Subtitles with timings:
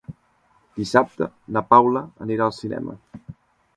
[0.79, 1.27] Dissabte
[1.57, 2.97] na Paula anirà al cinema.